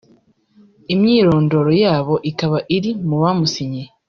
imyirondoro 0.93 1.71
yabo 1.83 2.15
ikaba 2.31 2.57
iri 2.75 2.91
mu 3.07 3.15
bamusinyiye 3.23 3.87